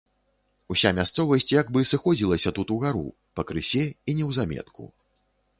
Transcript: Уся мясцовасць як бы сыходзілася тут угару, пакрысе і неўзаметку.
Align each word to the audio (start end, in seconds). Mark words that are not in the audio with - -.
Уся 0.75 0.91
мясцовасць 0.99 1.51
як 1.61 1.69
бы 1.75 1.83
сыходзілася 1.91 2.55
тут 2.61 2.75
угару, 2.79 3.05
пакрысе 3.41 3.87
і 3.91 4.11
неўзаметку. 4.23 4.91